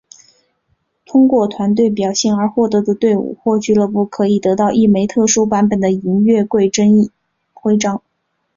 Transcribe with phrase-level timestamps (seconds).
[1.05, 6.71] 通过团队表现而获奖的队伍或俱乐部可以得到一枚特殊版本的银月桂叶
[7.53, 8.01] 徽章。